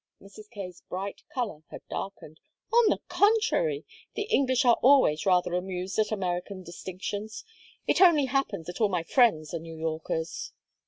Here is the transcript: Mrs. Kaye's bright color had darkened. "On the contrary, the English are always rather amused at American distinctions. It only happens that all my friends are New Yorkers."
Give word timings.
Mrs. 0.19 0.49
Kaye's 0.49 0.81
bright 0.89 1.21
color 1.31 1.61
had 1.69 1.87
darkened. 1.87 2.39
"On 2.73 2.89
the 2.89 2.97
contrary, 3.07 3.85
the 4.15 4.23
English 4.31 4.65
are 4.65 4.79
always 4.81 5.27
rather 5.27 5.53
amused 5.53 5.99
at 5.99 6.11
American 6.11 6.63
distinctions. 6.63 7.45
It 7.85 8.01
only 8.01 8.25
happens 8.25 8.65
that 8.65 8.81
all 8.81 8.89
my 8.89 9.03
friends 9.03 9.53
are 9.53 9.59
New 9.59 9.75
Yorkers." 9.77 10.53